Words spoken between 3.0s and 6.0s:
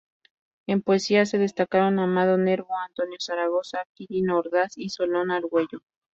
Zaragoza, Quirino Ordaz y Solón Argüello.